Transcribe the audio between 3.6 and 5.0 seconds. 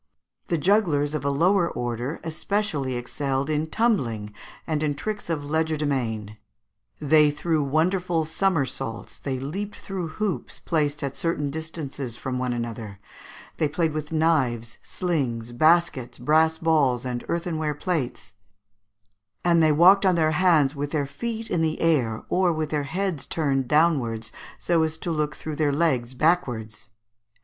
tumbling and in